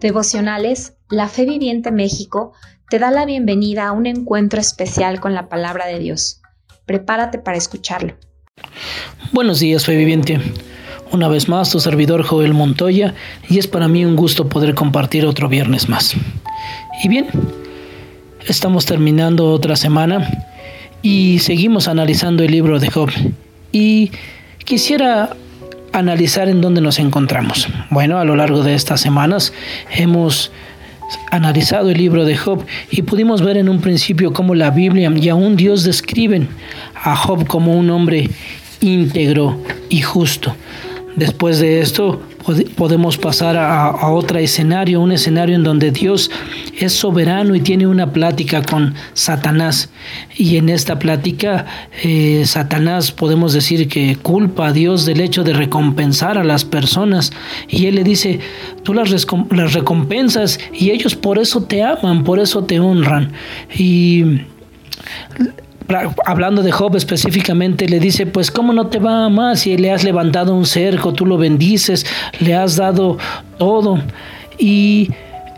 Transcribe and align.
Devocionales, 0.00 0.94
la 1.10 1.28
Fe 1.28 1.44
Viviente 1.44 1.90
México 1.90 2.52
te 2.88 3.00
da 3.00 3.10
la 3.10 3.26
bienvenida 3.26 3.88
a 3.88 3.92
un 3.92 4.06
encuentro 4.06 4.60
especial 4.60 5.18
con 5.18 5.34
la 5.34 5.48
palabra 5.48 5.86
de 5.86 5.98
Dios. 5.98 6.40
Prepárate 6.86 7.38
para 7.38 7.56
escucharlo. 7.56 8.14
Buenos 9.32 9.58
días, 9.58 9.84
Fe 9.84 9.96
Viviente. 9.96 10.40
Una 11.10 11.26
vez 11.26 11.48
más, 11.48 11.70
tu 11.70 11.80
servidor 11.80 12.22
Joel 12.22 12.54
Montoya, 12.54 13.14
y 13.48 13.58
es 13.58 13.66
para 13.66 13.88
mí 13.88 14.04
un 14.04 14.14
gusto 14.14 14.48
poder 14.48 14.76
compartir 14.76 15.26
otro 15.26 15.48
viernes 15.48 15.88
más. 15.88 16.14
Y 17.02 17.08
bien, 17.08 17.26
estamos 18.46 18.86
terminando 18.86 19.50
otra 19.50 19.74
semana 19.74 20.46
y 21.02 21.40
seguimos 21.40 21.88
analizando 21.88 22.44
el 22.44 22.52
libro 22.52 22.78
de 22.78 22.88
Job. 22.88 23.10
Y 23.72 24.12
quisiera 24.64 25.34
analizar 25.98 26.48
en 26.48 26.60
dónde 26.60 26.80
nos 26.80 26.98
encontramos. 26.98 27.68
Bueno, 27.90 28.18
a 28.18 28.24
lo 28.24 28.36
largo 28.36 28.62
de 28.62 28.74
estas 28.74 29.00
semanas 29.00 29.52
hemos 29.90 30.50
analizado 31.30 31.90
el 31.90 31.98
libro 31.98 32.24
de 32.24 32.36
Job 32.36 32.64
y 32.90 33.02
pudimos 33.02 33.42
ver 33.42 33.56
en 33.56 33.68
un 33.68 33.80
principio 33.80 34.32
cómo 34.32 34.54
la 34.54 34.70
Biblia 34.70 35.10
y 35.14 35.28
aún 35.28 35.56
Dios 35.56 35.84
describen 35.84 36.48
a 36.94 37.16
Job 37.16 37.46
como 37.46 37.72
un 37.72 37.90
hombre 37.90 38.28
íntegro 38.80 39.60
y 39.88 40.02
justo. 40.02 40.54
Después 41.16 41.58
de 41.58 41.80
esto 41.80 42.20
podemos 42.76 43.16
pasar 43.16 43.56
a, 43.56 44.08
otro 44.08 44.38
escenario, 44.38 45.00
un 45.00 45.12
escenario 45.12 45.54
en 45.54 45.62
donde 45.62 45.90
Dios 45.90 46.30
es 46.78 46.92
soberano 46.92 47.54
y 47.54 47.60
tiene 47.60 47.86
una 47.86 48.12
plática 48.12 48.62
con 48.62 48.94
Satanás. 49.14 49.90
Y 50.36 50.56
en 50.56 50.68
esta 50.68 50.98
plática 50.98 51.66
eh, 52.02 52.42
Satanás 52.46 53.12
podemos 53.12 53.52
decir 53.52 53.88
que 53.88 54.16
culpa 54.16 54.68
a 54.68 54.72
Dios 54.72 55.04
del 55.04 55.20
hecho 55.20 55.44
de 55.44 55.52
recompensar 55.52 56.38
a 56.38 56.44
las 56.44 56.64
personas. 56.64 57.32
Y 57.68 57.86
él 57.86 57.96
le 57.96 58.04
dice, 58.04 58.40
tú 58.82 58.94
las, 58.94 59.10
las 59.50 59.72
recompensas 59.74 60.58
y 60.72 60.90
ellos 60.90 61.14
por 61.14 61.38
eso 61.38 61.62
te 61.62 61.82
aman, 61.82 62.24
por 62.24 62.38
eso 62.38 62.64
te 62.64 62.80
honran. 62.80 63.32
Y 63.76 64.24
hablando 66.26 66.62
de 66.62 66.70
Job 66.70 66.96
específicamente, 66.96 67.88
le 67.88 68.00
dice, 68.00 68.26
pues 68.26 68.50
cómo 68.50 68.72
no 68.72 68.88
te 68.88 68.98
va 68.98 69.28
más 69.28 69.60
si 69.60 69.76
le 69.76 69.90
has 69.90 70.04
levantado 70.04 70.54
un 70.54 70.66
cerco, 70.66 71.12
tú 71.12 71.26
lo 71.26 71.38
bendices, 71.38 72.06
le 72.40 72.54
has 72.54 72.76
dado 72.76 73.18
todo. 73.58 73.98
Y 74.58 75.10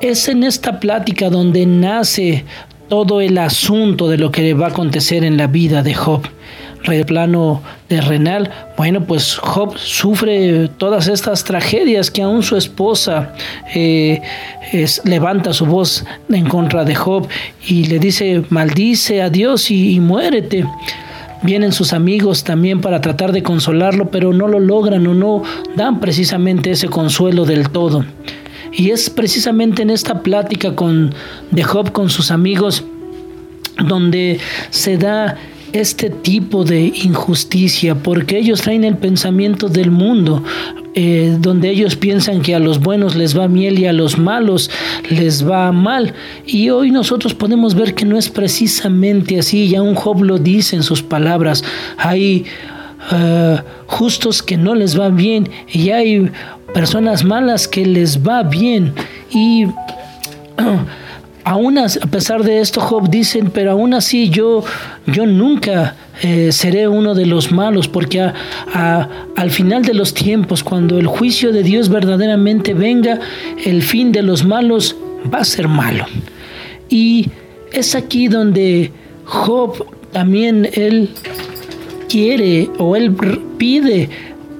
es 0.00 0.28
en 0.28 0.44
esta 0.44 0.80
plática 0.80 1.30
donde 1.30 1.66
nace 1.66 2.44
todo 2.88 3.20
el 3.20 3.38
asunto 3.38 4.08
de 4.08 4.18
lo 4.18 4.30
que 4.30 4.42
le 4.42 4.54
va 4.54 4.66
a 4.66 4.70
acontecer 4.70 5.24
en 5.24 5.36
la 5.36 5.46
vida 5.46 5.82
de 5.82 5.94
Job 5.94 6.22
plano 7.06 7.62
terrenal, 7.88 8.50
bueno, 8.76 9.04
pues 9.04 9.36
Job 9.36 9.76
sufre 9.78 10.68
todas 10.78 11.08
estas 11.08 11.44
tragedias 11.44 12.10
que 12.10 12.22
aún 12.22 12.42
su 12.42 12.56
esposa 12.56 13.34
eh, 13.74 14.20
levanta 15.04 15.52
su 15.52 15.66
voz 15.66 16.04
en 16.30 16.48
contra 16.48 16.84
de 16.84 16.94
Job 16.94 17.28
y 17.66 17.84
le 17.84 17.98
dice, 17.98 18.44
maldice 18.50 19.22
a 19.22 19.30
Dios 19.30 19.70
y, 19.70 19.98
muérete. 20.00 20.64
Vienen 21.42 21.72
sus 21.72 21.92
amigos 21.92 22.42
también 22.42 22.80
para 22.80 23.00
tratar 23.00 23.30
de 23.32 23.44
consolarlo, 23.44 24.10
pero 24.10 24.32
no 24.32 24.48
lo 24.48 24.58
logran 24.58 25.06
o 25.06 25.14
no 25.14 25.42
dan 25.76 26.00
precisamente 26.00 26.72
ese 26.72 26.88
consuelo 26.88 27.44
del 27.44 27.70
todo. 27.70 28.04
Y 28.72 28.90
es 28.90 29.08
precisamente 29.08 29.82
en 29.82 29.90
esta 29.90 30.22
plática 30.22 30.74
con, 30.74 31.14
de 31.50 31.62
Job 31.62 31.92
con 31.92 32.10
sus 32.10 32.30
amigos 32.30 32.84
donde 33.78 34.40
se 34.70 34.98
da 34.98 35.36
este 35.72 36.10
tipo 36.10 36.64
de 36.64 36.92
injusticia, 36.94 37.94
porque 37.94 38.38
ellos 38.38 38.62
traen 38.62 38.84
el 38.84 38.96
pensamiento 38.96 39.68
del 39.68 39.90
mundo, 39.90 40.42
eh, 40.94 41.36
donde 41.38 41.70
ellos 41.70 41.96
piensan 41.96 42.42
que 42.42 42.54
a 42.54 42.58
los 42.58 42.80
buenos 42.80 43.14
les 43.14 43.38
va 43.38 43.48
miel 43.48 43.78
y 43.78 43.86
a 43.86 43.92
los 43.92 44.18
malos 44.18 44.70
les 45.10 45.48
va 45.48 45.70
mal. 45.72 46.14
Y 46.46 46.70
hoy 46.70 46.90
nosotros 46.90 47.34
podemos 47.34 47.74
ver 47.74 47.94
que 47.94 48.04
no 48.04 48.18
es 48.18 48.28
precisamente 48.28 49.38
así, 49.38 49.68
ya 49.68 49.82
un 49.82 49.94
Job 49.94 50.22
lo 50.22 50.38
dice 50.38 50.76
en 50.76 50.82
sus 50.82 51.02
palabras, 51.02 51.62
hay 51.98 52.46
eh, 53.12 53.58
justos 53.86 54.42
que 54.42 54.56
no 54.56 54.74
les 54.74 54.98
va 54.98 55.08
bien 55.08 55.48
y 55.72 55.90
hay 55.90 56.30
personas 56.74 57.24
malas 57.24 57.68
que 57.68 57.84
les 57.84 58.26
va 58.26 58.42
bien. 58.42 58.94
Y 59.30 59.66
aún 61.48 61.78
a 61.78 61.88
pesar 62.10 62.42
de 62.42 62.60
esto, 62.60 62.80
Job 62.80 63.08
dicen, 63.08 63.50
pero 63.50 63.70
aún 63.70 63.94
así 63.94 64.28
yo, 64.28 64.62
yo 65.06 65.24
nunca 65.24 65.96
eh, 66.22 66.52
seré 66.52 66.88
uno 66.88 67.14
de 67.14 67.24
los 67.24 67.50
malos, 67.50 67.88
porque 67.88 68.20
al 68.20 69.50
final 69.50 69.82
de 69.82 69.94
los 69.94 70.12
tiempos, 70.12 70.62
cuando 70.62 70.98
el 70.98 71.06
juicio 71.06 71.50
de 71.50 71.62
Dios 71.62 71.88
verdaderamente 71.88 72.74
venga, 72.74 73.18
el 73.64 73.82
fin 73.82 74.12
de 74.12 74.22
los 74.22 74.44
malos 74.44 74.94
va 75.32 75.38
a 75.38 75.44
ser 75.44 75.68
malo. 75.68 76.04
Y 76.90 77.30
es 77.72 77.94
aquí 77.94 78.28
donde 78.28 78.92
Job 79.24 79.86
también 80.12 80.68
él 80.74 81.08
quiere 82.10 82.68
o 82.78 82.94
él 82.94 83.14
pide 83.56 84.10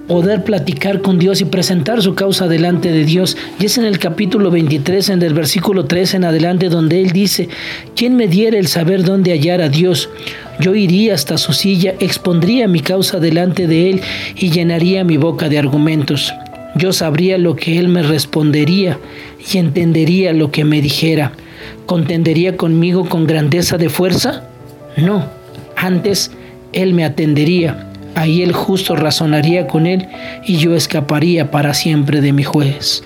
poder 0.08 0.42
platicar 0.42 1.02
con 1.02 1.18
Dios 1.18 1.40
y 1.42 1.44
presentar 1.44 2.02
su 2.02 2.14
causa 2.14 2.48
delante 2.48 2.90
de 2.90 3.04
Dios. 3.04 3.36
Y 3.60 3.66
es 3.66 3.78
en 3.78 3.84
el 3.84 3.98
capítulo 3.98 4.50
23, 4.50 5.10
en 5.10 5.22
el 5.22 5.34
versículo 5.34 5.84
3 5.84 6.14
en 6.14 6.24
adelante, 6.24 6.70
donde 6.70 7.02
Él 7.02 7.12
dice, 7.12 7.48
¿quién 7.94 8.16
me 8.16 8.26
diera 8.26 8.58
el 8.58 8.66
saber 8.66 9.04
dónde 9.04 9.32
hallar 9.32 9.60
a 9.60 9.68
Dios? 9.68 10.08
Yo 10.58 10.74
iría 10.74 11.14
hasta 11.14 11.38
su 11.38 11.52
silla, 11.52 11.94
expondría 12.00 12.66
mi 12.66 12.80
causa 12.80 13.20
delante 13.20 13.68
de 13.68 13.90
Él 13.90 14.00
y 14.34 14.50
llenaría 14.50 15.04
mi 15.04 15.18
boca 15.18 15.48
de 15.48 15.58
argumentos. 15.58 16.32
Yo 16.74 16.92
sabría 16.92 17.38
lo 17.38 17.54
que 17.54 17.78
Él 17.78 17.88
me 17.88 18.02
respondería 18.02 18.98
y 19.52 19.58
entendería 19.58 20.32
lo 20.32 20.50
que 20.50 20.64
me 20.64 20.80
dijera. 20.80 21.32
¿Contendería 21.86 22.56
conmigo 22.56 23.08
con 23.08 23.26
grandeza 23.26 23.76
de 23.76 23.88
fuerza? 23.88 24.44
No, 24.96 25.26
antes 25.76 26.30
Él 26.72 26.94
me 26.94 27.04
atendería 27.04 27.87
Ahí 28.18 28.42
el 28.42 28.52
justo 28.52 28.96
razonaría 28.96 29.68
con 29.68 29.86
él 29.86 30.08
y 30.44 30.56
yo 30.56 30.74
escaparía 30.74 31.52
para 31.52 31.72
siempre 31.72 32.20
de 32.20 32.32
mi 32.32 32.42
juez. 32.42 33.04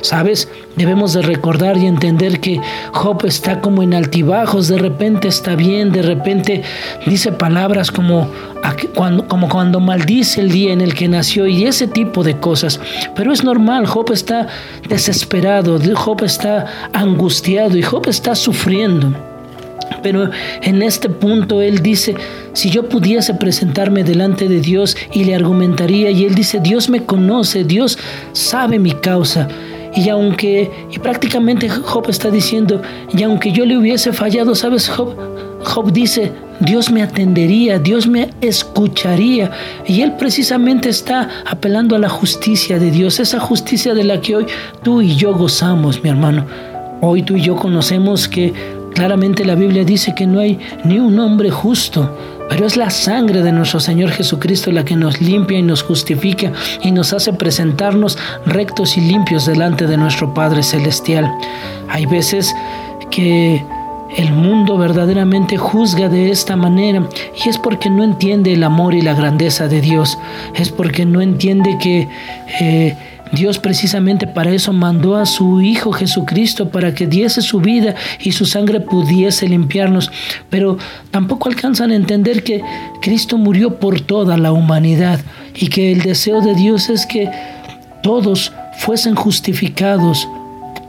¿Sabes? 0.00 0.48
Debemos 0.74 1.12
de 1.12 1.20
recordar 1.20 1.76
y 1.76 1.84
entender 1.84 2.40
que 2.40 2.62
Job 2.92 3.26
está 3.26 3.60
como 3.60 3.82
en 3.82 3.92
altibajos, 3.92 4.68
de 4.68 4.78
repente 4.78 5.28
está 5.28 5.54
bien, 5.54 5.92
de 5.92 6.00
repente 6.00 6.62
dice 7.04 7.30
palabras 7.30 7.90
como 7.90 8.30
cuando, 8.94 9.28
como 9.28 9.50
cuando 9.50 9.80
maldice 9.80 10.40
el 10.40 10.50
día 10.50 10.72
en 10.72 10.80
el 10.80 10.94
que 10.94 11.08
nació 11.08 11.46
y 11.46 11.66
ese 11.66 11.86
tipo 11.86 12.24
de 12.24 12.38
cosas. 12.38 12.80
Pero 13.14 13.34
es 13.34 13.44
normal, 13.44 13.84
Job 13.84 14.12
está 14.12 14.46
desesperado, 14.88 15.78
Job 15.94 16.24
está 16.24 16.64
angustiado 16.94 17.76
y 17.76 17.82
Job 17.82 18.08
está 18.08 18.34
sufriendo. 18.34 19.33
Pero 20.04 20.30
en 20.60 20.82
este 20.82 21.08
punto 21.08 21.62
él 21.62 21.80
dice, 21.80 22.14
si 22.52 22.68
yo 22.68 22.90
pudiese 22.90 23.32
presentarme 23.32 24.04
delante 24.04 24.48
de 24.48 24.60
Dios 24.60 24.98
y 25.12 25.24
le 25.24 25.34
argumentaría, 25.34 26.10
y 26.10 26.26
él 26.26 26.34
dice, 26.34 26.60
Dios 26.60 26.90
me 26.90 27.04
conoce, 27.04 27.64
Dios 27.64 27.98
sabe 28.32 28.78
mi 28.78 28.92
causa. 28.92 29.48
Y 29.96 30.10
aunque, 30.10 30.70
y 30.92 30.98
prácticamente 30.98 31.70
Job 31.70 32.10
está 32.10 32.30
diciendo, 32.30 32.82
y 33.16 33.22
aunque 33.22 33.50
yo 33.50 33.64
le 33.64 33.78
hubiese 33.78 34.12
fallado, 34.12 34.54
¿sabes? 34.54 34.90
Job, 34.90 35.16
Job 35.64 35.90
dice, 35.90 36.32
Dios 36.60 36.90
me 36.90 37.02
atendería, 37.02 37.78
Dios 37.78 38.06
me 38.06 38.28
escucharía. 38.42 39.52
Y 39.86 40.02
él 40.02 40.16
precisamente 40.18 40.90
está 40.90 41.30
apelando 41.46 41.96
a 41.96 41.98
la 41.98 42.10
justicia 42.10 42.78
de 42.78 42.90
Dios, 42.90 43.20
esa 43.20 43.40
justicia 43.40 43.94
de 43.94 44.04
la 44.04 44.20
que 44.20 44.36
hoy 44.36 44.46
tú 44.82 45.00
y 45.00 45.16
yo 45.16 45.32
gozamos, 45.32 46.02
mi 46.02 46.10
hermano. 46.10 46.44
Hoy 47.00 47.22
tú 47.22 47.36
y 47.36 47.40
yo 47.40 47.56
conocemos 47.56 48.28
que 48.28 48.52
Claramente 48.94 49.44
la 49.44 49.56
Biblia 49.56 49.84
dice 49.84 50.14
que 50.14 50.26
no 50.26 50.40
hay 50.40 50.58
ni 50.84 50.98
un 50.98 51.18
hombre 51.18 51.50
justo, 51.50 52.16
pero 52.48 52.66
es 52.66 52.76
la 52.76 52.90
sangre 52.90 53.42
de 53.42 53.50
nuestro 53.50 53.80
Señor 53.80 54.10
Jesucristo 54.10 54.70
la 54.70 54.84
que 54.84 54.94
nos 54.94 55.20
limpia 55.20 55.58
y 55.58 55.62
nos 55.62 55.82
justifica 55.82 56.52
y 56.82 56.92
nos 56.92 57.12
hace 57.12 57.32
presentarnos 57.32 58.16
rectos 58.46 58.96
y 58.96 59.00
limpios 59.00 59.46
delante 59.46 59.86
de 59.86 59.96
nuestro 59.96 60.32
Padre 60.32 60.62
Celestial. 60.62 61.30
Hay 61.88 62.06
veces 62.06 62.54
que 63.10 63.64
el 64.16 64.32
mundo 64.32 64.78
verdaderamente 64.78 65.56
juzga 65.56 66.08
de 66.08 66.30
esta 66.30 66.54
manera 66.54 67.08
y 67.44 67.48
es 67.48 67.58
porque 67.58 67.90
no 67.90 68.04
entiende 68.04 68.52
el 68.52 68.62
amor 68.62 68.94
y 68.94 69.02
la 69.02 69.14
grandeza 69.14 69.66
de 69.66 69.80
Dios, 69.80 70.18
es 70.54 70.70
porque 70.70 71.04
no 71.04 71.20
entiende 71.20 71.76
que... 71.80 72.08
Eh, 72.60 72.96
Dios 73.34 73.58
precisamente 73.58 74.26
para 74.26 74.50
eso 74.50 74.72
mandó 74.72 75.16
a 75.16 75.26
su 75.26 75.60
Hijo 75.60 75.92
Jesucristo, 75.92 76.70
para 76.70 76.94
que 76.94 77.06
diese 77.06 77.42
su 77.42 77.60
vida 77.60 77.94
y 78.20 78.32
su 78.32 78.46
sangre 78.46 78.80
pudiese 78.80 79.48
limpiarnos. 79.48 80.10
Pero 80.50 80.78
tampoco 81.10 81.48
alcanzan 81.48 81.90
a 81.90 81.96
entender 81.96 82.42
que 82.44 82.62
Cristo 83.00 83.36
murió 83.38 83.78
por 83.78 84.00
toda 84.00 84.36
la 84.36 84.52
humanidad 84.52 85.20
y 85.54 85.68
que 85.68 85.92
el 85.92 86.02
deseo 86.02 86.40
de 86.40 86.54
Dios 86.54 86.88
es 86.88 87.06
que 87.06 87.30
todos 88.02 88.52
fuesen 88.78 89.14
justificados, 89.14 90.28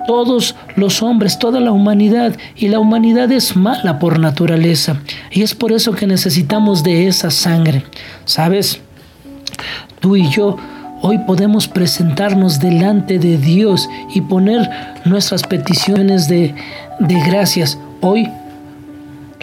todos 0.07 0.55
los 0.75 1.01
hombres, 1.01 1.39
toda 1.39 1.59
la 1.59 1.71
humanidad, 1.71 2.35
y 2.55 2.67
la 2.67 2.79
humanidad 2.79 3.31
es 3.31 3.55
mala 3.55 3.99
por 3.99 4.19
naturaleza, 4.19 4.97
y 5.31 5.41
es 5.41 5.55
por 5.55 5.71
eso 5.71 5.93
que 5.93 6.07
necesitamos 6.07 6.83
de 6.83 7.07
esa 7.07 7.31
sangre. 7.31 7.83
¿Sabes? 8.25 8.81
Tú 9.99 10.15
y 10.15 10.29
yo 10.29 10.57
Hoy 11.07 11.19
podemos 11.19 11.67
presentarnos 11.67 12.59
delante 12.59 13.19
de 13.19 13.37
Dios 13.37 13.87
y 14.15 14.21
poner 14.21 14.67
nuestras 15.05 15.43
peticiones 15.43 16.27
de, 16.27 16.55
de 16.99 17.19
gracias. 17.19 17.77
Hoy 18.01 18.27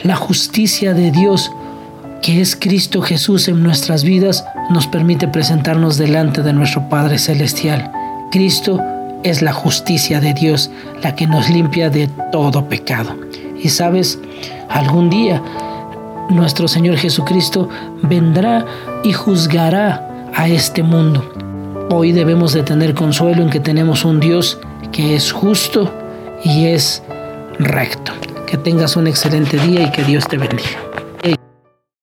la 0.03 0.17
justicia 0.17 0.93
de 0.93 1.13
Dios, 1.13 1.53
que 2.21 2.41
es 2.41 2.57
Cristo 2.57 3.01
Jesús 3.01 3.47
en 3.47 3.63
nuestras 3.63 4.03
vidas, 4.03 4.45
nos 4.71 4.89
permite 4.89 5.29
presentarnos 5.29 5.99
delante 5.99 6.43
de 6.43 6.53
nuestro 6.53 6.89
Padre 6.89 7.17
Celestial. 7.17 7.93
Cristo 8.33 8.83
es 9.23 9.41
la 9.41 9.53
justicia 9.53 10.19
de 10.19 10.35
Dios, 10.35 10.69
la 11.01 11.15
que 11.15 11.29
nos 11.29 11.49
limpia 11.49 11.91
de 11.91 12.09
todo 12.33 12.69
pecado. 12.69 13.15
Y 13.63 13.69
sabes, 13.69 14.19
algún 14.69 15.11
día 15.11 15.41
nuestro 16.29 16.67
Señor 16.67 16.97
Jesucristo 16.97 17.69
vendrá 18.03 18.67
y 19.05 19.13
juzgará 19.13 20.09
a 20.35 20.49
este 20.49 20.83
mundo. 20.83 21.52
Hoy 21.95 22.13
debemos 22.13 22.55
de 22.55 22.63
tener 22.63 22.95
consuelo 22.95 23.43
en 23.43 23.51
que 23.51 23.61
tenemos 23.61 24.07
un 24.07 24.19
Dios 24.19 24.59
que 24.93 25.15
es 25.15 25.31
justo 25.31 25.93
y 26.43 26.69
es 26.69 27.03
recto. 27.59 28.13
Que 28.47 28.57
tengas 28.57 28.97
un 28.97 29.09
excelente 29.09 29.59
día 29.59 29.83
y 29.83 29.91
que 29.91 30.03
Dios 30.03 30.27
te 30.27 30.39
bendiga. 30.39 30.92